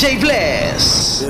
DJ 0.00 0.18
Bless. 0.18 1.26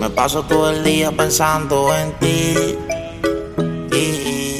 Me 0.00 0.08
paso 0.08 0.42
todo 0.44 0.70
el 0.70 0.82
día 0.82 1.12
pensando 1.12 1.94
en 1.94 2.12
ti. 2.14 2.78
Y 3.92 4.58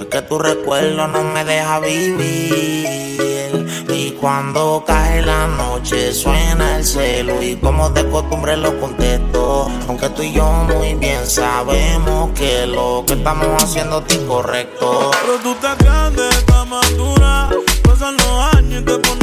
es 0.00 0.06
que 0.10 0.22
tu 0.22 0.40
recuerdo 0.40 1.06
no 1.06 1.22
me 1.22 1.44
deja 1.44 1.78
vivir. 1.78 2.88
Y 3.88 4.10
cuando 4.20 4.82
cae 4.84 5.22
la 5.22 5.46
noche 5.46 6.12
suena 6.12 6.78
el 6.78 6.84
celo 6.84 7.40
y 7.40 7.54
como 7.54 7.90
de 7.90 8.10
costumbre 8.10 8.56
lo 8.56 8.80
contesto. 8.80 9.70
Aunque 9.86 10.08
tú 10.08 10.22
y 10.22 10.32
yo 10.32 10.44
muy 10.44 10.94
bien 10.94 11.24
sabemos 11.24 12.32
que 12.32 12.66
lo 12.66 13.04
que 13.06 13.12
estamos 13.12 13.62
haciendo 13.62 14.04
es 14.08 14.16
incorrecto. 14.16 15.12
Pero 15.22 15.38
tú 15.40 15.52
estás 15.52 15.78
grande, 15.78 16.28
estás 16.30 16.66
madura, 16.66 17.48
pasan 17.84 18.16
los 18.16 18.54
años 18.56 18.82
y 18.82 18.84
te 18.84 18.98
pones 18.98 19.21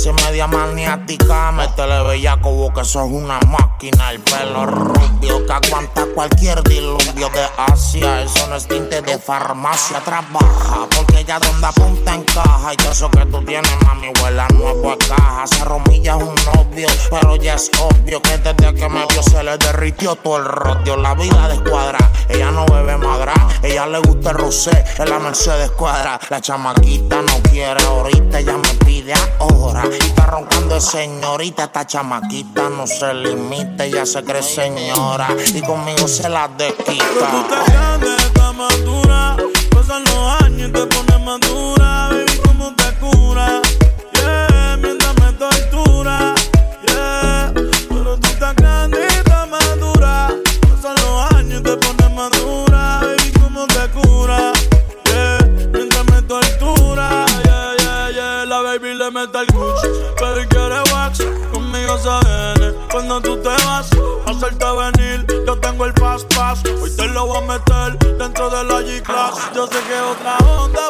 parece 0.00 0.24
media 0.24 0.46
maniática. 0.46 1.52
Métele 1.52 2.02
bellaco, 2.02 2.50
vos 2.52 2.72
que 2.74 2.84
sos 2.84 3.08
una 3.10 3.38
máquina. 3.40 4.12
El 4.12 4.20
pelo 4.20 4.66
rubio 4.66 5.44
que 5.46 5.52
aguanta 5.52 6.06
cualquier 6.14 6.62
diluvio 6.62 7.28
de 7.30 7.46
Asia. 7.56 8.22
Eso 8.22 8.46
no 8.48 8.56
es 8.56 8.66
tinte 8.66 9.02
de 9.02 9.18
farmacia. 9.18 10.00
Trabaja 10.00 10.86
porque 10.96 11.24
ya 11.24 11.38
donde 11.38 11.66
apunta 11.66 12.14
encaja. 12.14 12.72
Y 12.72 12.76
todo 12.76 12.92
eso 12.92 13.10
que 13.10 13.26
tú 13.26 13.44
tienes, 13.44 13.70
mami, 13.84 14.10
huela 14.22 14.48
nuevo 14.54 14.92
a 14.92 14.98
caja. 14.98 15.46
Se 15.46 15.64
romilla 15.64 16.16
es 16.16 16.22
un 16.22 16.34
novio, 16.54 16.88
pero 17.10 17.36
ya 17.36 17.54
es 17.54 17.70
obvio 17.80 18.22
que 18.22 18.38
desde 18.38 18.74
que 18.74 18.88
me 18.88 19.06
vio 19.06 19.22
se 19.22 19.42
le 19.42 19.56
derritió 19.58 20.16
todo 20.16 20.38
el 20.38 20.44
rodio. 20.44 20.96
La 20.96 21.14
vida 21.14 21.48
de 21.48 21.54
escuadra, 21.56 21.98
ella 22.28 22.50
no 22.50 22.64
bebe 22.66 22.96
madra. 22.96 23.34
Ella 23.62 23.86
le 23.86 23.98
gusta 23.98 24.30
el 24.30 24.38
rosé, 24.38 24.84
en 24.98 25.10
la 25.10 25.18
Mercedes 25.18 25.70
cuadra. 25.72 26.18
La 26.30 26.40
chamaquita 26.40 27.20
no 27.22 27.42
quiere 27.50 27.82
ahorita, 27.84 28.38
ella 28.38 28.56
me 28.56 28.74
pide 28.84 29.12
ahora. 29.38 29.89
Y 29.90 30.04
Está 30.04 30.26
roncando 30.26 30.80
señorita, 30.80 31.64
esta 31.64 31.86
chamaquita 31.86 32.68
no 32.68 32.86
se 32.86 33.12
limita, 33.14 33.86
ya 33.86 34.06
se 34.06 34.22
cree 34.22 34.42
señora 34.42 35.28
y 35.54 35.60
conmigo 35.62 36.06
se 36.06 36.28
la 36.28 36.48
desquita. 36.48 37.04
Pero 37.04 37.30
tú 37.30 37.54
estás 37.54 37.68
grande, 37.70 38.16
te 40.68 40.86
pones 40.86 41.09
Hoy 66.50 66.90
te 66.96 67.06
lo 67.06 67.26
voy 67.26 67.36
a 67.36 67.40
meter 67.42 68.16
dentro 68.18 68.50
de 68.50 68.64
la 68.64 68.80
G-Class. 68.80 69.52
Yo 69.54 69.68
sé 69.68 69.78
que 69.86 70.00
otra 70.00 70.36
onda 70.58 70.89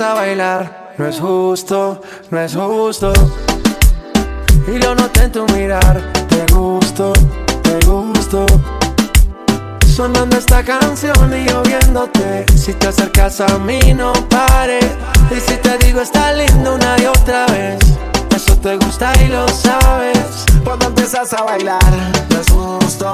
a 0.00 0.14
bailar. 0.14 0.94
No 0.96 1.06
es 1.06 1.18
justo, 1.18 2.00
no 2.30 2.40
es 2.40 2.54
justo. 2.54 3.12
Y 4.66 4.78
lo 4.78 4.94
noté 4.94 5.24
en 5.24 5.32
tu 5.32 5.46
mirar. 5.46 6.00
Te 6.28 6.52
gusto, 6.52 7.12
te 7.62 7.86
gusto. 7.86 8.46
Sonando 9.86 10.36
esta 10.36 10.62
canción 10.62 11.34
y 11.34 11.48
yo 11.48 11.62
viéndote. 11.62 12.44
Si 12.56 12.74
te 12.74 12.88
acercas 12.88 13.40
a 13.40 13.58
mí, 13.58 13.80
no 13.94 14.12
pare. 14.28 14.78
Y 15.30 15.40
si 15.40 15.56
te 15.56 15.78
digo, 15.78 16.00
está 16.00 16.32
lindo 16.32 16.74
una 16.74 16.96
y 17.00 17.06
otra 17.06 17.46
vez. 17.46 17.78
Eso 18.34 18.56
te 18.58 18.76
gusta 18.76 19.12
y 19.24 19.28
lo 19.28 19.48
sabes. 19.48 20.44
Cuando 20.64 20.86
empiezas 20.86 21.32
a 21.32 21.42
bailar, 21.42 21.92
no 22.30 22.40
es 22.40 22.48
justo, 22.50 23.10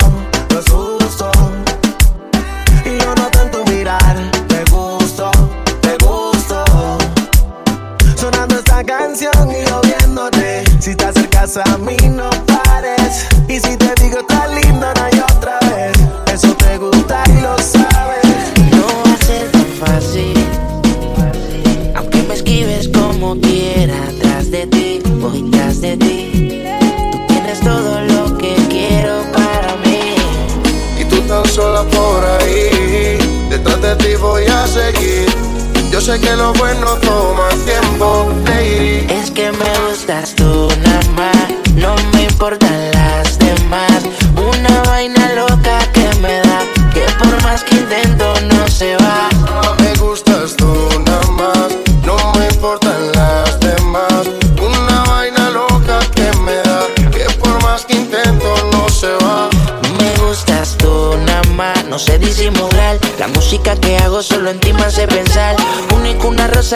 no 0.50 0.58
es 0.58 0.70
justo. 0.70 1.31
Y 2.84 2.98
yo 3.02 3.14
noto 3.14 3.40
en 3.40 3.50
tu 3.50 3.64
mirar. 3.70 4.54
canción 9.14 9.50
y 9.50 9.69
yo 9.69 9.81
viéndote. 9.82 10.64
Si 10.81 10.94
te 10.96 11.05
acercas 11.05 11.56
a 11.56 11.78
mí, 11.78 11.96
no 12.11 12.31
pares. 12.46 13.26
Y 13.49 13.61
si 13.61 13.76
te 13.76 13.94
digo, 14.02 14.19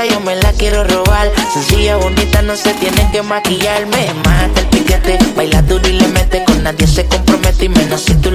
yo 0.07 0.21
me 0.21 0.37
la 0.37 0.53
quiero 0.53 0.85
robar. 0.85 1.31
Sencilla, 1.53 1.97
bonita, 1.97 2.43
no 2.43 2.57
se 2.57 2.73
tiene 2.75 3.09
que 3.11 3.23
maquillar. 3.23 3.87
Me 3.87 4.13
mata 4.15 4.61
el 4.61 4.67
piquete, 4.69 5.19
baila 5.37 5.63
duro 5.63 5.89
y 5.89 5.93
le 5.93 6.09
mete. 6.09 6.45
Con 6.45 6.63
nadie 6.63 6.87
se 6.87 7.07
compromete 7.07 7.65
y 7.65 7.69
menos 7.69 8.03
si 8.03 8.15
tú 8.15 8.31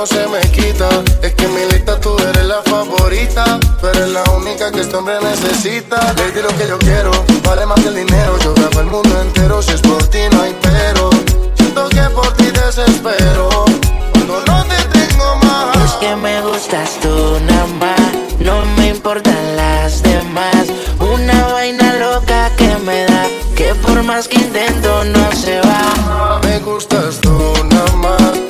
no 0.00 0.06
se 0.06 0.26
me 0.28 0.40
quita. 0.50 0.88
Es 1.20 1.34
que 1.34 1.44
en 1.44 1.54
mi 1.54 1.64
lista 1.72 2.00
tú 2.00 2.16
eres 2.30 2.46
la 2.46 2.62
favorita. 2.62 3.60
Pero 3.82 3.98
eres 3.98 4.08
la 4.08 4.24
única 4.32 4.72
que 4.72 4.80
este 4.80 4.96
hombre 4.96 5.18
necesita. 5.20 6.14
Baby, 6.16 6.40
lo 6.42 6.48
que 6.56 6.68
yo 6.68 6.78
quiero 6.78 7.10
vale 7.44 7.66
más 7.66 7.78
que 7.80 7.88
el 7.88 7.96
dinero. 7.96 8.38
Yo 8.38 8.54
grabo 8.54 8.80
el 8.80 8.86
mundo 8.86 9.20
entero. 9.20 9.60
Si 9.60 9.72
es 9.72 9.80
por 9.82 10.02
ti, 10.06 10.20
no 10.32 10.42
hay 10.42 10.56
pero. 10.62 11.10
Siento 11.54 11.88
que 11.90 12.02
por 12.14 12.32
ti 12.34 12.46
desespero. 12.50 13.48
Cuando 14.12 14.42
no 14.46 14.64
te 14.64 14.98
tengo 14.98 15.36
más. 15.44 15.76
Es 15.84 15.92
que 16.00 16.16
me 16.16 16.40
gustas 16.40 16.90
tú, 17.02 17.38
nada 17.46 17.96
No 18.38 18.64
me 18.76 18.88
importan 18.88 19.56
las 19.56 20.02
demás. 20.02 20.64
Una 20.98 21.46
vaina 21.52 21.96
loca 21.96 22.50
que 22.56 22.74
me 22.86 23.04
da. 23.04 23.26
Que 23.54 23.74
por 23.74 24.02
más 24.02 24.28
que 24.28 24.36
intento, 24.36 25.04
no 25.04 25.32
se 25.32 25.60
va. 25.60 26.40
Me 26.42 26.58
gustas 26.60 27.20
tú, 27.20 27.36
nada 27.68 28.49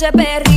piogge 0.00 0.10
per 0.12 0.49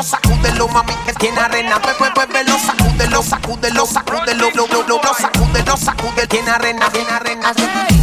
sacúdelo, 0.00 0.02
sacúdelo, 0.02 0.68
mami, 0.68 0.94
que 1.04 1.12
tiene 1.14 1.40
arena. 1.40 1.80
Pues, 1.82 1.94
pues, 1.96 2.10
pues, 2.14 2.28
Bébelo, 2.28 2.58
sacúdelo, 2.58 3.22
sacúdelo, 3.22 3.86
sacúdelo, 3.86 4.50
lo, 4.54 4.66
lo, 4.66 4.82
lo, 4.84 5.02
lo, 5.02 5.14
sacúdelo, 5.14 5.76
sacúdelo, 5.76 6.28
tiene 6.28 6.50
arena, 6.50 6.88
tiene 6.90 7.10
arena. 7.10 7.52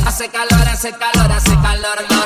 Hace 0.06 0.30
calor, 0.30 0.68
hace 0.68 0.92
calor, 0.92 1.32
hace 1.32 1.56
calor. 1.62 2.19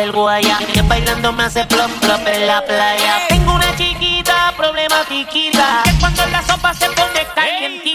el 0.00 0.12
guaya. 0.12 0.58
Que 0.72 0.82
bailando 0.82 1.32
me 1.32 1.44
hace 1.44 1.64
plop 1.66 1.90
plop 2.00 2.26
en 2.26 2.46
la 2.46 2.64
playa. 2.64 3.26
Tengo 3.28 3.54
una 3.54 3.76
chiquita 3.76 4.52
problematiquita. 4.56 5.82
Que 5.84 5.92
cuando 6.00 6.26
la 6.26 6.42
sopa 6.42 6.74
se 6.74 6.86
pone 6.90 7.26
caliente 7.34 7.89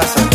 casa. 0.00 0.27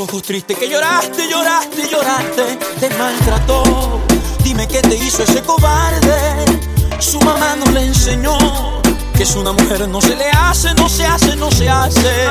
ojos 0.00 0.22
tristes 0.22 0.58
que 0.58 0.68
lloraste, 0.68 1.28
lloraste, 1.28 1.88
lloraste, 1.90 2.58
te 2.80 2.90
maltrató. 2.96 4.00
Dime 4.42 4.66
qué 4.66 4.80
te 4.80 4.96
hizo 4.96 5.22
ese 5.22 5.42
cobarde. 5.42 6.44
Su 6.98 7.20
mamá 7.20 7.56
no 7.56 7.70
le 7.72 7.86
enseñó 7.86 8.36
que 9.16 9.22
es 9.22 9.36
una 9.36 9.52
mujer 9.52 9.88
no 9.88 10.00
se 10.00 10.16
le 10.16 10.28
hace, 10.30 10.74
no 10.74 10.88
se 10.88 11.04
hace, 11.04 11.36
no 11.36 11.50
se 11.50 11.68
hace. 11.68 12.26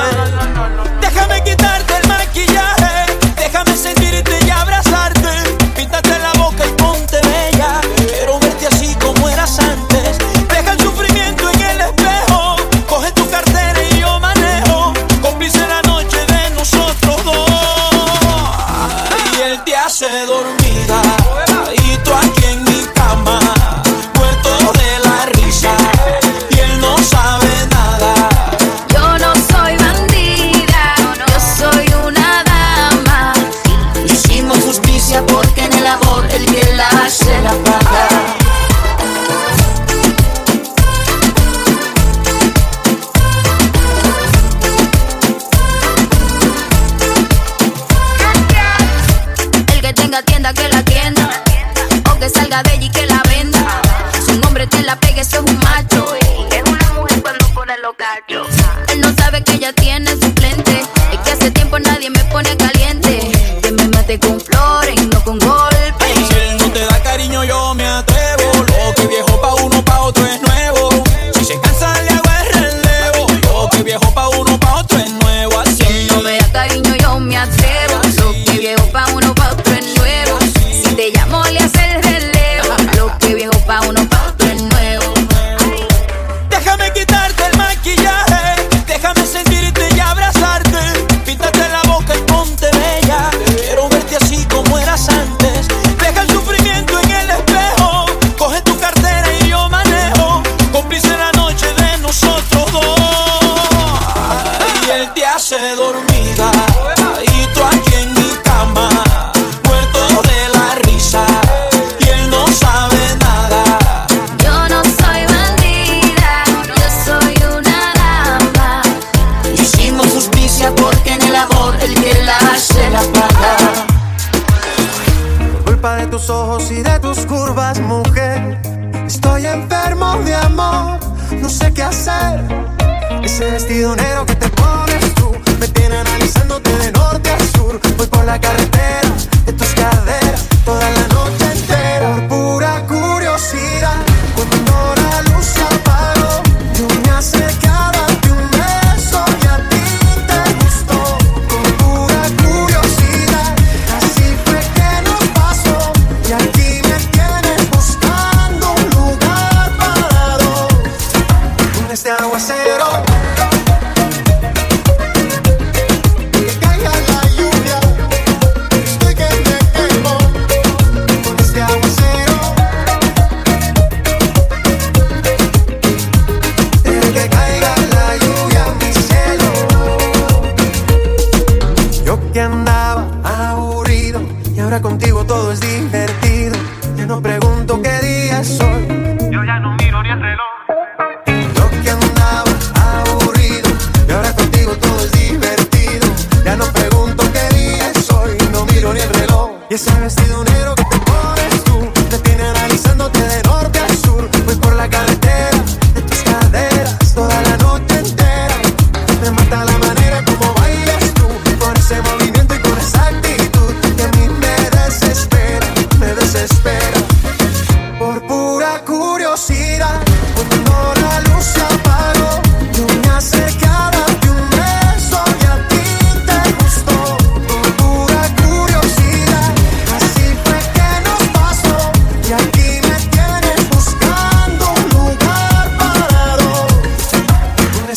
Vestido 133.50 133.94
negro 133.94 134.24
que 134.26 134.34
te 134.36 134.48
pones 134.48 135.14
tú 135.14 135.30
me 135.60 135.68
tiene 135.68 135.96
analizándote 135.96 136.76
de 136.78 136.92
norte 136.92 137.30
a 137.30 137.38
sur. 137.56 137.80
Voy 137.96 138.06
por 138.06 138.24
la 138.24 138.40
carretera 138.40 139.12
de 139.44 139.52
tus 139.52 139.68
caderas 139.74 140.48
toda 140.64 140.90
la 140.90 141.08
noche. 141.08 141.23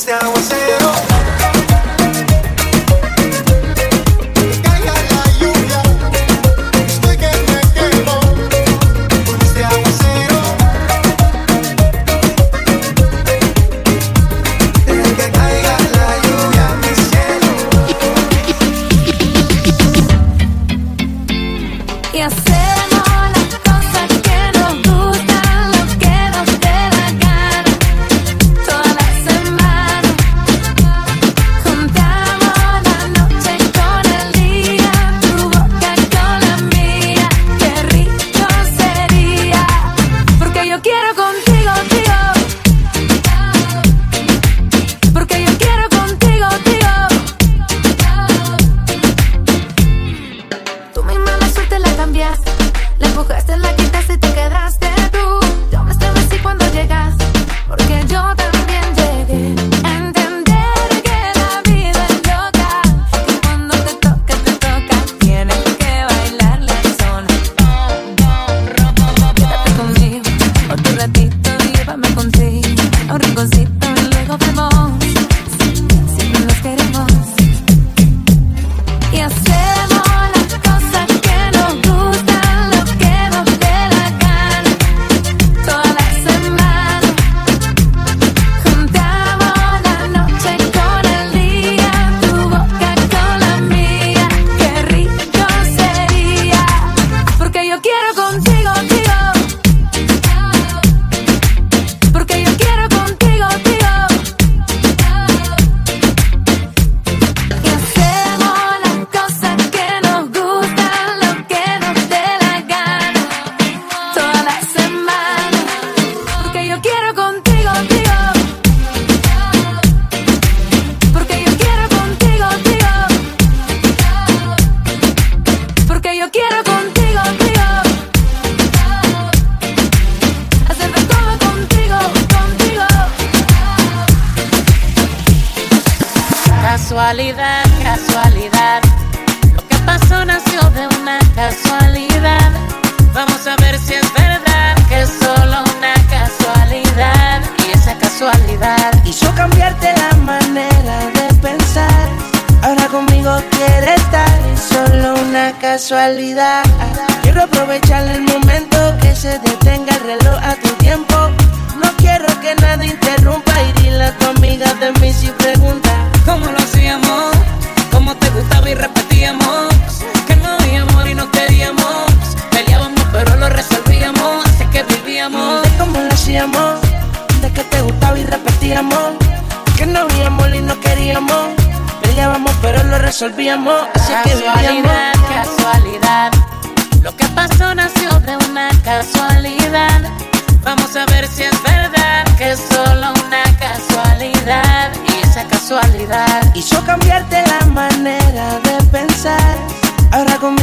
I 0.10 0.30
was 0.30 0.57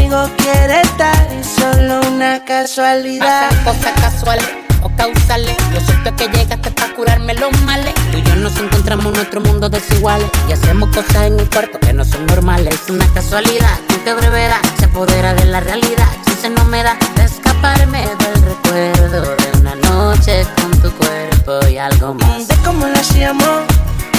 conmigo 0.05 0.31
quiere 0.37 0.81
estar. 0.83 1.33
Es 1.33 1.47
solo 1.47 2.01
una 2.09 2.45
casualidad. 2.45 3.49
Pasan 3.49 3.65
cosas 3.65 3.93
casuales 4.01 4.49
o 4.83 4.91
causales. 4.97 5.57
Lo 5.73 5.81
cierto 5.81 6.11
es 6.11 6.15
que 6.15 6.29
llegaste 6.37 6.71
para 6.71 6.95
curarme 6.95 7.35
los 7.35 7.59
males. 7.63 7.95
Tú 8.11 8.19
y 8.19 8.23
yo 8.23 8.35
nos 8.37 8.57
encontramos 8.59 9.07
en 9.07 9.13
nuestro 9.13 9.41
mundo 9.41 9.69
desiguales. 9.69 10.29
Y 10.49 10.53
hacemos 10.53 10.89
cosas 10.91 11.27
en 11.27 11.35
un 11.35 11.47
cuarto 11.47 11.79
que 11.81 11.93
no 11.93 12.05
son 12.05 12.27
normales. 12.27 12.75
Es 12.75 12.91
una 12.91 13.07
casualidad 13.13 13.79
que 13.89 13.95
en 13.95 14.05
qué 14.05 14.15
brevedad 14.15 14.61
se 14.79 14.87
apodera 14.87 15.35
de 15.35 15.47
la 15.47 15.61
realidad. 15.61 16.09
Chance 16.25 16.51
no 16.51 16.65
me 16.67 16.83
da 16.83 16.97
de 17.17 17.25
escaparme 17.25 18.01
del 18.01 18.43
recuerdo 18.43 19.37
de 19.37 19.59
una 19.61 19.75
noche 19.77 20.47
con 20.61 20.71
tu 20.81 20.91
cuerpo 20.93 21.67
y 21.69 21.79
algo 21.79 22.15
más. 22.15 22.49
De 22.49 22.57
cómo 22.57 22.87
lo 22.87 22.95
hacíamos, 22.95 23.61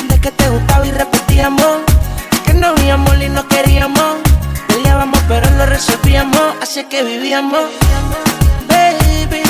de 0.10 0.20
que 0.20 0.32
te 0.32 0.50
gustaba 0.50 0.86
y 0.86 0.92
repetíamos. 0.92 1.82
Que 2.46 2.54
no 2.54 2.68
habíamos 2.68 3.16
y 3.22 3.30
no 3.30 3.48
queríamos. 3.48 4.35
Peleábamos, 4.76 5.20
pero 5.30 5.50
lo 5.52 5.66
resolvíamos. 5.68 6.42
Así 6.62 6.84
que 6.84 7.02
vivíamos. 7.02 7.62
Baby, 8.68 9.44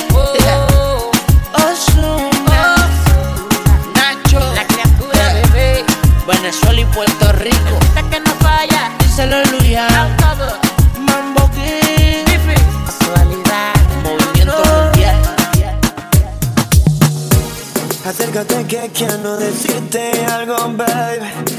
Ozuna, 1.53 2.75
Nacho, 3.95 4.39
La 4.53 4.67
criatura, 4.67 5.33
bebé. 5.33 5.83
Venezuela 6.27 6.79
y 6.79 6.85
Puerto 6.85 7.31
Rico. 7.31 7.75
Hasta 7.81 8.03
que 8.07 8.19
no 8.19 8.31
falla. 8.35 8.91
Díselo. 8.99 9.41
Todo. 10.19 10.59
Mambo 10.99 11.49
King. 11.55 12.25
Casualidad. 12.85 13.73
Movimiento 14.03 14.63
mundial. 14.63 15.21
Acércate 18.05 18.63
que 18.67 18.91
quiero 18.93 19.38
decirte 19.38 20.23
algo, 20.27 20.55
babe. 20.73 21.54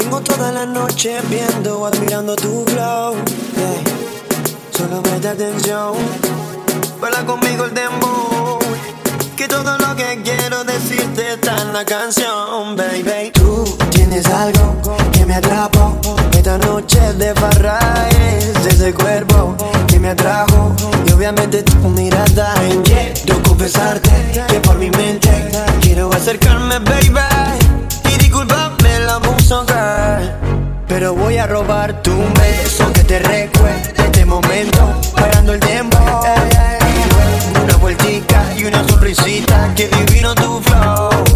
Tengo 0.00 0.18
toda 0.22 0.50
la 0.50 0.64
noche 0.64 1.20
viendo, 1.28 1.84
admirando 1.84 2.34
tu 2.34 2.64
flow. 2.64 3.14
yeah. 3.54 3.82
Solo 4.70 5.02
presta 5.02 5.32
atención, 5.32 5.92
baila 6.98 7.26
conmigo 7.26 7.66
el 7.66 7.74
dembow. 7.74 8.58
Que 9.36 9.46
todo 9.46 9.76
lo 9.76 9.94
que 9.96 10.22
quiero 10.24 10.64
decirte 10.64 11.34
está 11.34 11.54
en 11.60 11.74
la 11.74 11.84
canción, 11.84 12.76
baby. 12.76 13.30
Tú 13.34 13.76
tienes 13.90 14.24
algo 14.26 14.80
que 15.12 15.26
me 15.26 15.34
atrapó. 15.34 15.98
Esta 16.32 16.56
noche 16.56 17.00
de 17.18 17.34
farra 17.34 17.78
es 18.08 18.66
ese 18.66 18.94
cuerpo 18.94 19.54
que 19.86 20.00
me 20.00 20.08
atrajo. 20.08 20.74
Y 21.06 21.12
obviamente 21.12 21.62
tu 21.62 21.76
mirada 21.90 22.54
en 22.70 22.82
Quiero 22.82 23.42
confesarte 23.42 24.10
que 24.48 24.60
por 24.60 24.78
mi 24.78 24.90
mente 24.90 25.30
quiero 25.82 26.10
acercarme, 26.10 26.78
baby. 26.78 27.20
Y 28.14 28.18
disculpame 28.18 29.00
la 29.00 29.18
Pero 30.86 31.12
voy 31.16 31.36
a 31.38 31.44
robar 31.44 32.02
tu 32.02 32.16
beso 32.38 32.92
que 32.92 33.02
te 33.02 33.18
recuerde 33.18 33.94
este 33.96 34.24
momento, 34.24 34.94
parando 35.12 35.54
el 35.54 35.58
tiempo. 35.58 35.98
Una 37.60 37.76
vueltica 37.78 38.44
y 38.56 38.66
una 38.66 38.86
sonrisita, 38.86 39.74
que 39.74 39.88
divino 39.88 40.36
tu 40.36 40.60
flow. 40.60 41.29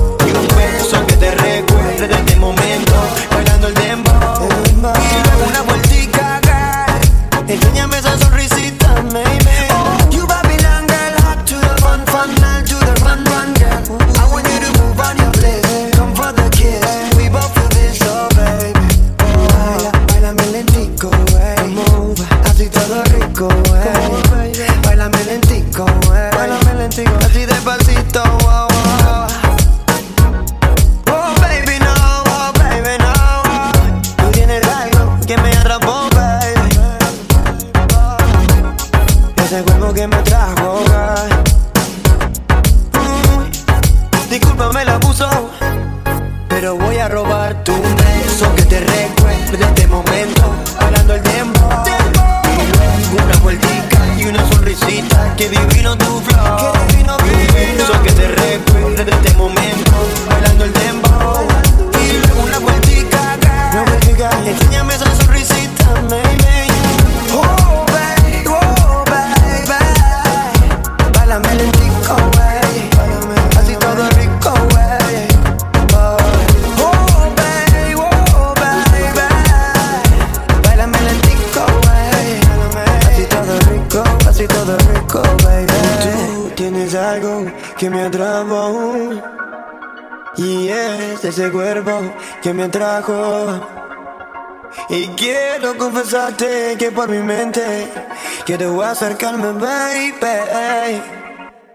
Quiero 98.56 98.82
acercarme, 98.82 99.52
baby. 99.52 101.02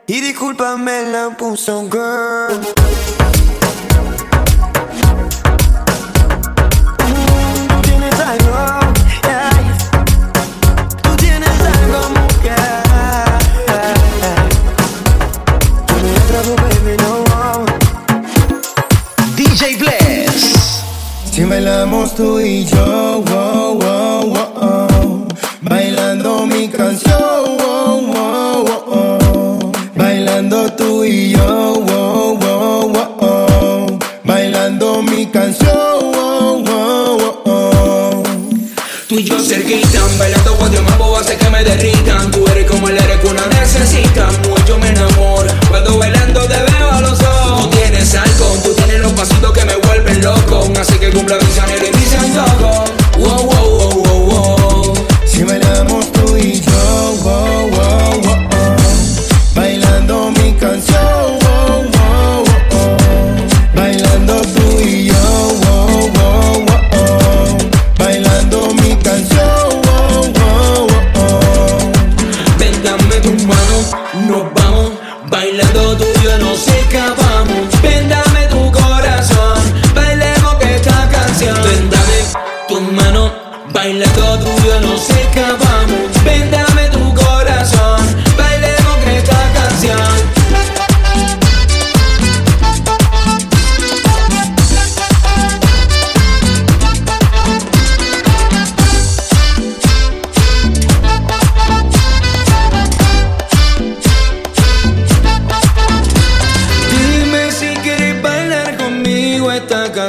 Y 0.08 0.22
discúlpame 0.22 1.04
la 1.12 1.30
puso, 1.38 1.90
girl. 1.90 2.29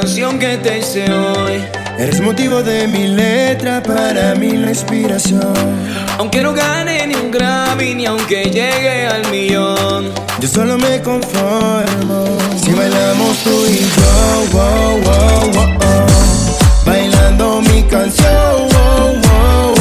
canción 0.01 0.39
que 0.39 0.57
te 0.57 0.79
hice 0.79 1.11
hoy. 1.13 1.63
Eres 1.99 2.21
motivo 2.21 2.63
de 2.63 2.87
mi 2.87 3.07
letra, 3.07 3.83
para 3.83 4.33
mí 4.33 4.53
la 4.53 4.69
inspiración. 4.69 5.53
Aunque 6.17 6.41
no 6.41 6.53
gane 6.53 7.05
ni 7.05 7.13
un 7.13 7.29
Grammy, 7.29 7.93
ni 7.93 8.07
aunque 8.07 8.45
llegue 8.45 9.05
al 9.05 9.29
millón, 9.29 10.11
yo 10.39 10.47
solo 10.47 10.79
me 10.79 10.99
conformo. 11.03 12.25
Si 12.63 12.71
bailamos 12.71 13.37
tú 13.43 13.51
y 13.67 13.77
yo, 13.95 14.57
wow, 14.57 15.01
wow, 15.03 15.51
wow, 15.53 15.77
oh. 15.81 16.83
bailando 16.83 17.61
mi 17.61 17.83
canción, 17.83 18.69
wow, 18.73 19.21
wow. 19.21 19.80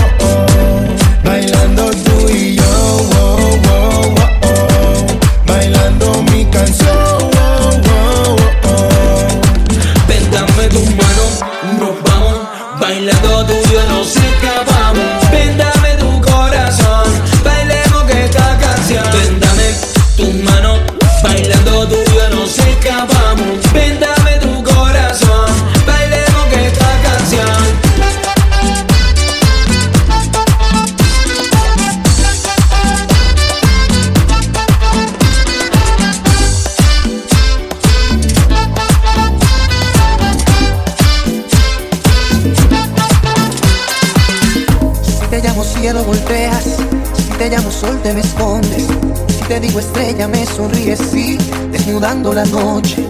desnudando 52.01 52.33
la 52.33 52.45
noche. 52.47 53.07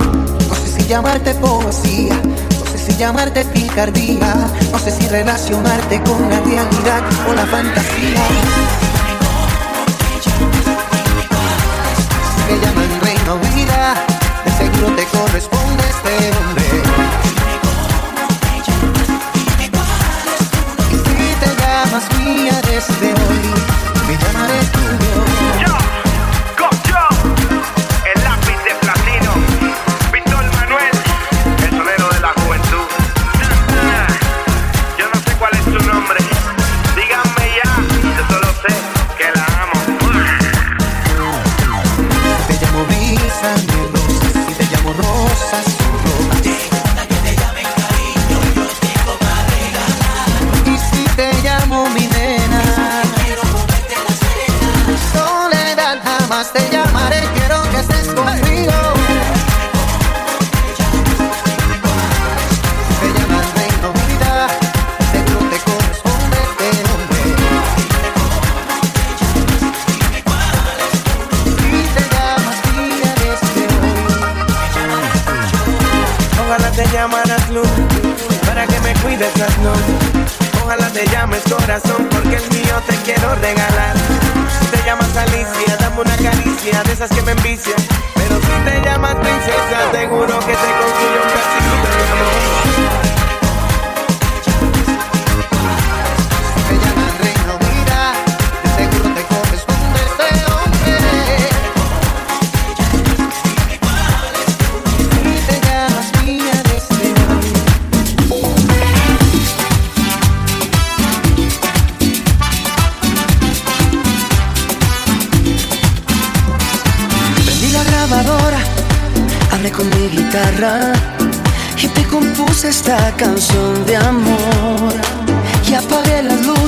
No 0.48 0.54
sé 0.56 0.66
si 0.66 0.88
llamarte 0.88 1.32
poesía, 1.34 2.20
no 2.24 2.66
sé 2.66 2.78
si 2.78 2.98
llamarte 2.98 3.44
picardía, 3.44 4.34
no 4.72 4.78
sé 4.80 4.90
si 4.90 5.06
relacionarte 5.06 6.02
con 6.02 6.28
la 6.28 6.40
realidad 6.40 7.02
o 7.28 7.32
la 7.32 7.46
fantasía. 7.46 8.89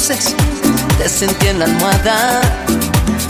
luces, 0.02 0.34
almohada. 1.62 2.40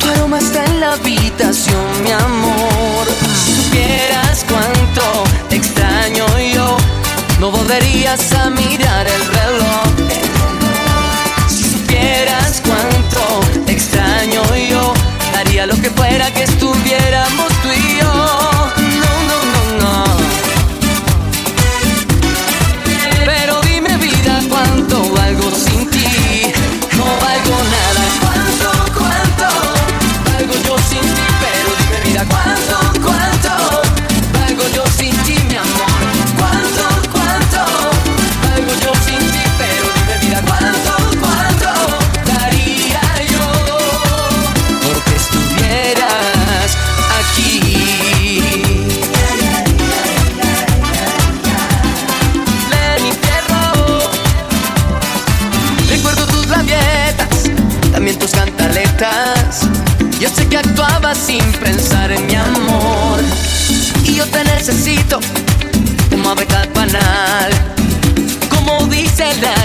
Tu 0.00 0.08
aroma 0.08 0.38
está 0.38 0.64
en 0.64 0.80
la 0.80 0.92
habitación, 0.92 2.02
mi 2.02 2.10
amor. 2.10 3.06
Si 3.44 3.52
supieras 3.52 4.44
cuánto 4.48 5.24
extraño 5.50 6.24
yo, 6.54 6.78
no 7.40 7.50
volverías 7.50 8.32
a 8.32 8.48
mirar 8.48 9.06
el 9.06 9.22
reloj. 9.38 9.86
Si 11.48 11.64
supieras 11.64 12.62
cuánto 12.64 13.70
extraño 13.70 14.42
yo, 14.70 14.94
haría 15.36 15.66
lo 15.66 15.74
que 15.74 15.90
fuera 15.90 16.32
que 16.32 16.44
estuviera 16.44 16.91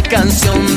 canción 0.09 0.76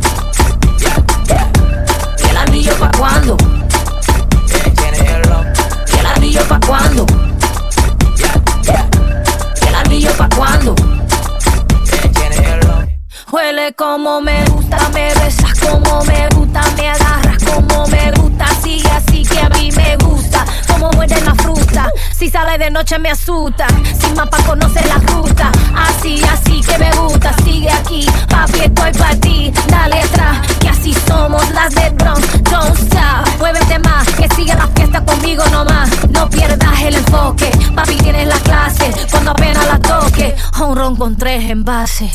De 22.61 22.69
noche 22.69 22.99
me 22.99 23.09
asusta, 23.09 23.65
sin 23.99 24.13
mapa 24.13 24.37
conoce 24.45 24.85
la 24.85 24.97
ruta, 25.11 25.51
así, 25.75 26.21
así 26.23 26.61
que 26.61 26.77
me 26.77 26.91
gusta, 26.91 27.33
sigue 27.43 27.71
aquí, 27.71 28.05
papi 28.29 28.59
estoy 28.59 28.91
para 28.93 29.15
ti, 29.15 29.51
dale 29.67 29.99
atrás, 29.99 30.47
que 30.59 30.69
así 30.69 30.93
somos 31.07 31.49
las 31.53 31.73
de 31.73 31.89
Bronx, 31.89 32.43
don't 32.43 32.77
stop, 32.77 33.27
muévete 33.39 33.79
más, 33.79 34.07
que 34.09 34.27
sigue 34.35 34.53
la 34.53 34.67
fiesta 34.67 35.03
conmigo 35.03 35.43
nomás, 35.47 35.89
no 36.09 36.29
pierdas 36.29 36.81
el 36.83 36.95
enfoque, 36.97 37.49
papi 37.75 37.95
tienes 37.95 38.27
la 38.27 38.37
clase, 38.37 38.93
cuando 39.09 39.31
apenas 39.31 39.65
la 39.65 39.79
toque, 39.79 40.35
un 40.59 40.75
ron 40.75 40.95
con 40.95 41.15
tres 41.15 41.49
envases. 41.49 42.13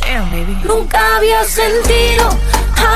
Nunca 0.65 1.01
había 1.17 1.43
sentido 1.43 2.31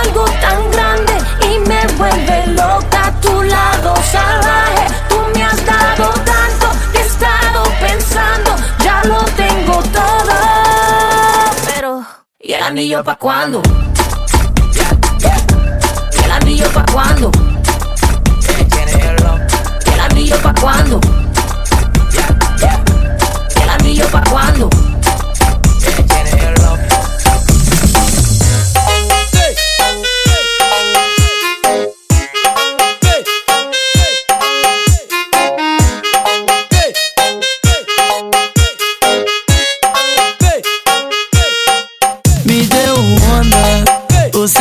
algo 0.04 0.24
tan 0.40 0.70
grande 0.70 1.12
y 1.42 1.68
me 1.68 1.84
vuelve 1.98 2.46
loca. 2.54 3.06
A 3.06 3.20
tu 3.20 3.42
lado 3.42 3.94
salvaje. 4.12 4.86
Tú 5.08 5.16
me 5.34 5.42
has 5.42 5.66
dado 5.66 6.10
tanto 6.24 6.49
¿y 12.50 12.52
el 12.52 12.62
anillo 12.64 13.04
pa' 13.04 13.14
cuándo? 13.14 13.62
¿Y 16.12 16.24
el 16.24 16.32
anillo 16.32 16.68
pa' 16.72 16.84
cuándo? 16.92 17.30
¿Y 19.86 19.92
el 19.92 20.00
anillo 20.00 20.36
pa' 20.42 20.54
cuándo? 20.60 21.00
¿Y 23.56 23.62
el 23.62 23.68
anillo 23.68 24.06
pa' 24.08 24.24
cuándo? 24.24 24.89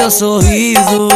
Seu 0.09 0.41
sorriso 0.41 1.07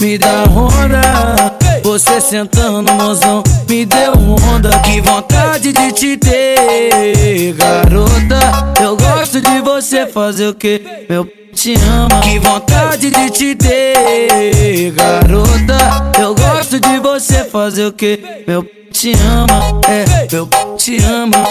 me 0.00 0.18
dá 0.18 0.44
onda. 0.54 1.52
Você 1.82 2.20
sentando, 2.20 2.92
mozão, 2.92 3.42
me 3.68 3.86
deu 3.86 4.12
onda. 4.54 4.70
Que 4.80 5.00
vontade 5.00 5.72
de 5.72 5.92
te 5.92 6.16
ter, 6.16 7.54
garota. 7.54 8.74
Eu 8.82 8.96
gosto 8.96 9.40
de 9.40 9.60
você 9.60 10.06
fazer 10.06 10.48
o 10.48 10.54
que? 10.54 11.06
Meu 11.08 11.24
te 11.54 11.74
ama. 11.74 12.20
Que 12.20 12.38
vontade 12.38 13.10
de 13.10 13.30
te 13.30 13.54
ter, 13.54 14.92
garota. 14.92 16.20
Eu 16.20 16.34
gosto 16.34 16.78
de 16.78 16.98
você 16.98 17.44
fazer 17.44 17.86
o 17.86 17.92
que? 17.92 18.44
Meu 18.46 18.62
te 18.92 19.12
ama, 19.14 19.80
é, 19.88 20.28
meu 20.30 20.46
te 20.76 20.98
ama. 21.04 21.44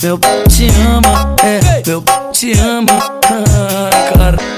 Meu 0.00 0.18
te 0.48 0.68
ama, 0.86 1.36
é, 1.42 1.82
meu 1.86 2.02
te 2.32 2.52
ama. 2.52 2.98
Ah, 3.24 4.12
cara. 4.16 4.57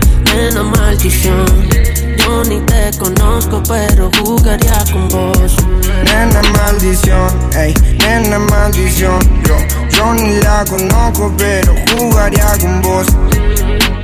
nena 0.35 0.63
maldición 0.63 1.45
Yo 2.17 2.43
ni 2.43 2.59
te 2.61 2.97
conozco 2.97 3.61
pero 3.67 4.09
jugaría 4.19 4.83
con 4.91 5.07
vos 5.09 5.55
Nena 6.05 6.41
maldición, 6.53 7.29
ey, 7.55 7.73
nena 7.99 8.39
maldición. 8.39 9.19
Yo, 9.45 9.57
yo 9.89 10.13
ni 10.13 10.39
la 10.41 10.65
conozco, 10.65 11.31
pero 11.37 11.73
jugaría 11.95 12.57
con 12.59 12.81
vos. 12.81 13.07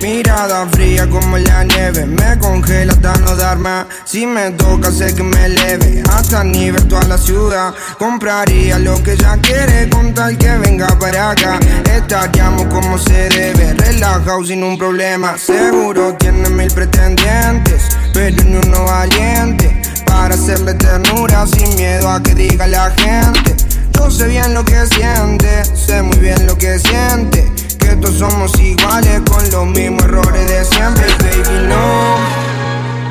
Mirada 0.02 0.68
fría 0.72 1.10
como 1.10 1.38
la 1.40 1.64
nieve, 1.64 2.06
me 2.06 2.38
congela 2.38 2.94
hasta 2.94 3.16
no 3.16 3.36
dar 3.36 3.58
más. 3.58 3.88
Si 4.06 4.28
me 4.28 4.52
toca, 4.52 4.92
sé 4.92 5.14
que 5.16 5.24
me 5.24 5.46
eleve 5.46 6.04
hasta 6.14 6.44
nivel 6.44 6.88
toda 6.88 7.04
la 7.04 7.18
ciudad. 7.18 7.74
Compraría 7.98 8.78
lo 8.78 9.02
que 9.02 9.14
ella 9.14 9.38
quiere 9.42 9.90
con 9.90 10.14
tal 10.14 10.38
que 10.38 10.50
venga 10.60 10.88
para 11.00 11.32
acá. 11.32 11.60
Estaríamos 11.92 12.68
como 12.68 12.98
se 13.00 13.28
debe, 13.30 13.74
relajado 13.74 14.46
sin 14.46 14.64
un 14.64 14.78
problema. 14.78 15.36
Seguro 15.38 16.16
tiene 16.20 16.48
mil 16.50 16.72
pretendientes, 16.72 17.82
pero 18.14 18.44
ni 18.44 18.56
uno 18.56 18.86
valiente 18.86 19.82
para 20.06 20.36
hacerle 20.36 20.76
ternura 20.76 21.48
sin 21.48 21.76
miedo 21.76 22.10
a 22.10 22.22
que 22.22 22.36
diga 22.36 22.68
la 22.68 22.92
gente. 22.92 23.56
Yo 23.94 24.12
sé 24.12 24.28
bien 24.28 24.54
lo 24.54 24.64
que 24.64 24.86
siente, 24.86 25.66
sé 25.66 26.04
muy 26.04 26.18
bien 26.18 26.46
lo 26.46 26.56
que 26.56 26.78
siente. 26.78 27.57
Que 27.88 27.96
todos 27.96 28.18
somos 28.18 28.52
iguales 28.60 29.22
con 29.30 29.50
los 29.50 29.66
mismos 29.68 30.04
errores 30.04 30.46
de 30.46 30.66
siempre, 30.66 31.06
baby, 31.20 31.68
no. 31.70 32.16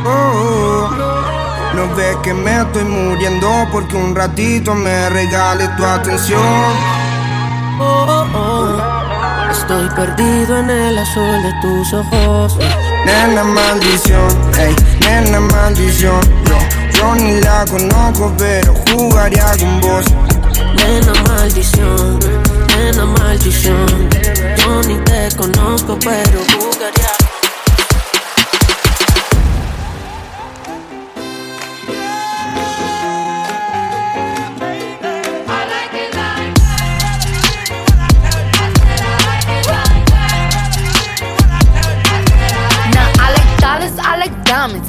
Oh, 0.04 0.90
no 1.74 1.94
ves 1.96 2.14
que 2.22 2.34
me 2.34 2.60
estoy 2.60 2.84
muriendo 2.84 3.48
porque 3.72 3.96
un 3.96 4.14
ratito 4.14 4.74
me 4.74 5.08
regales 5.08 5.74
tu 5.76 5.82
atención. 5.82 6.42
oh, 7.80 8.26
oh. 8.34 9.50
Estoy 9.50 9.88
perdido 9.96 10.58
en 10.58 10.68
el 10.68 10.98
azul 10.98 11.42
de 11.42 11.52
tus 11.62 11.94
ojos 11.94 12.58
Nena 13.06 13.44
maldición, 13.44 14.28
ey, 14.58 14.76
nena 15.00 15.40
maldición. 15.40 16.20
Yo, 16.44 16.98
yo 16.98 17.14
ni 17.14 17.40
la 17.40 17.64
conozco, 17.64 18.30
pero 18.36 18.74
jugaría 18.92 19.46
con 19.58 19.80
vos. 19.80 20.04
Nena 20.76 21.22
maldición, 21.22 22.18
nena 22.76 23.06
maldición 23.06 24.45
Yo 24.76 24.82
ni 24.82 24.98
te 25.04 25.34
conozco 25.36 25.98
pero 26.04 26.40
jugaría 26.52 27.16
I 43.98 44.12
I 44.12 44.16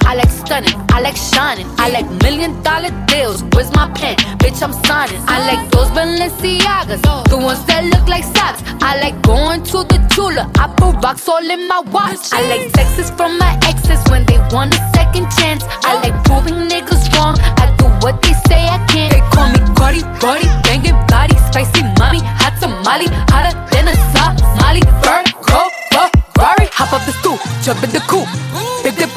I 0.05 0.15
like 0.15 0.29
stunning, 0.29 0.73
I 0.89 0.99
like 0.99 1.15
shining, 1.15 1.65
I 1.77 1.89
like 1.91 2.09
million 2.23 2.61
dollar 2.61 2.91
deals. 3.07 3.41
Where's 3.53 3.71
my 3.71 3.89
pen? 3.93 4.16
Bitch, 4.57 4.63
I'm 4.63 4.73
signing. 4.85 5.21
I 5.27 5.45
like 5.45 5.71
those 5.71 5.87
Balenciagas, 5.89 7.01
the 7.29 7.37
ones 7.37 7.63
that 7.65 7.83
look 7.85 8.07
like 8.07 8.23
socks. 8.23 8.63
I 8.81 8.99
like 9.01 9.21
going 9.21 9.63
to 9.63 9.83
the 9.83 9.99
Tula, 10.09 10.49
I 10.57 10.67
put 10.77 11.03
rocks 11.03 11.27
all 11.29 11.43
in 11.43 11.67
my 11.67 11.81
watch. 11.91 12.33
I 12.33 12.41
like 12.49 12.71
texts 12.73 13.11
from 13.11 13.37
my 13.37 13.57
exes 13.63 14.01
when 14.09 14.25
they 14.25 14.39
want 14.51 14.73
a 14.73 14.77
second 14.95 15.29
chance. 15.37 15.63
I 15.85 16.01
like 16.01 16.17
proving 16.25 16.67
niggas 16.69 17.05
wrong. 17.13 17.37
I 17.61 17.73
do 17.77 17.85
what 18.01 18.21
they 18.21 18.33
say 18.49 18.65
I 18.65 18.83
can't. 18.89 19.13
They 19.13 19.21
call 19.29 19.49
me 19.53 19.59
Cardi, 19.75 20.01
Cardi, 20.19 20.47
banging 20.65 20.97
body, 21.07 21.37
spicy 21.49 21.83
mommy, 21.99 22.21
hot 22.41 22.57
tamale, 22.59 23.07
hotter 23.29 23.53
than 23.69 23.87
a 23.87 23.95
Somali. 24.09 24.81
Virgo, 25.05 25.69
Ferrari, 26.33 26.67
hop 26.73 26.93
up 26.93 27.05
the 27.05 27.13
stoop, 27.21 27.39
jump 27.61 27.83
in 27.83 27.91
the 27.91 28.01
coupe. 28.09 28.46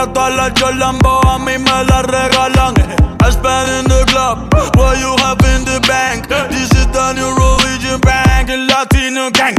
Tú 0.00 0.06
compras 0.14 0.54
todas 0.54 0.76
las 0.76 0.92
a 1.26 1.38
mí 1.38 1.58
me 1.58 1.84
las 1.84 2.02
regalan. 2.04 2.74
I 3.22 3.30
spend 3.30 3.68
in 3.68 3.84
the 3.84 4.02
club, 4.06 4.48
what 4.74 4.98
you 4.98 5.14
have 5.18 5.44
in 5.54 5.64
the 5.66 5.78
bank. 5.86 6.26
This 6.48 6.70
is 6.72 6.86
the 6.86 7.12
new 7.12 7.28
religion 7.36 8.00
bank, 8.00 8.48
el 8.48 8.66
latino 8.66 9.30
gang. 9.30 9.54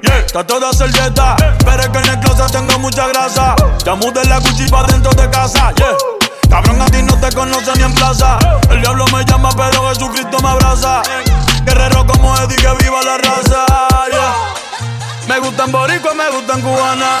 Yeah, 0.00 0.20
está 0.24 0.46
toda 0.46 0.72
servieta, 0.72 1.36
pero 1.66 1.82
es 1.82 1.88
que 1.90 1.98
en 1.98 2.08
el 2.08 2.20
closet 2.20 2.50
tengo 2.52 2.78
mucha 2.78 3.08
grasa. 3.08 3.56
Ya 3.84 3.94
mudé 3.94 4.24
la 4.24 4.38
Gucci 4.38 4.64
dentro 4.88 5.12
de 5.12 5.28
casa, 5.28 5.70
yeah. 5.76 5.96
Cabrón, 6.48 6.80
a 6.80 6.86
ti 6.86 7.02
no 7.02 7.18
te 7.20 7.30
conocen 7.34 7.76
ni 7.76 7.84
en 7.84 7.94
plaza. 7.94 8.38
El 8.70 8.80
diablo 8.80 9.04
me 9.12 9.22
llama, 9.26 9.50
pero 9.54 9.86
Jesucristo 9.90 10.38
me 10.40 10.48
abraza. 10.48 11.02
Guerrero 11.66 12.06
como 12.06 12.34
Eddie, 12.38 12.56
que 12.56 12.84
viva 12.84 13.02
la 13.02 13.18
raza, 13.18 13.66
yeah. 14.10 14.34
Me 15.28 15.38
gustan 15.40 15.70
boricua, 15.70 16.14
me 16.14 16.30
gustan 16.30 16.62
cubana. 16.62 17.20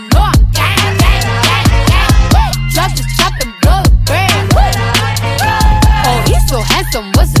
Drop 2.81 2.97
the 2.97 3.03
top 3.15 3.33
and. 3.43 3.53
Oh, 6.03 6.23
he's 6.25 6.49
so 6.49 6.59
handsome. 6.61 7.11
What's 7.13 7.40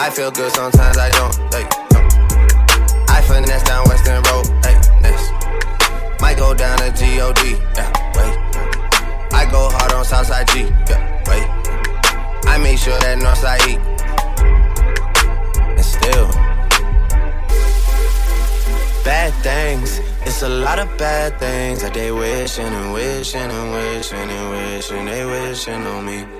I 0.00 0.08
feel 0.08 0.30
good, 0.30 0.50
sometimes 0.52 0.96
I 0.96 1.10
don't. 1.10 1.36
Hey, 1.52 1.64
no. 1.92 2.00
I 3.12 3.20
finesse 3.20 3.62
down 3.64 3.84
Western 3.84 4.22
Road. 4.22 4.46
Hey, 4.64 4.80
next. 5.02 5.30
Might 6.22 6.38
go 6.38 6.54
down 6.54 6.78
to 6.78 6.90
G-O-D. 6.90 7.50
Yeah, 7.76 7.92
wait. 8.16 8.34
I 9.34 9.46
go 9.52 9.68
hard 9.68 9.92
on 9.92 10.02
Southside 10.06 10.48
G. 10.48 10.60
Yeah, 10.88 11.04
wait. 11.28 11.44
I 12.48 12.56
make 12.62 12.78
sure 12.78 12.98
that 12.98 13.18
Northside 13.18 13.60
E. 13.68 13.76
And 15.76 15.84
still. 15.84 16.28
Bad 19.04 19.34
things, 19.42 20.00
it's 20.22 20.40
a 20.40 20.48
lot 20.48 20.78
of 20.78 20.88
bad 20.96 21.38
things 21.38 21.82
that 21.82 21.92
they 21.92 22.10
wishing 22.10 22.64
and 22.64 22.94
wishing 22.94 23.50
and 23.50 23.72
wishing 23.74 24.30
and 24.30 24.50
wishing 24.50 25.04
they 25.04 25.26
wishing 25.26 25.86
on 25.86 26.06
me. 26.06 26.39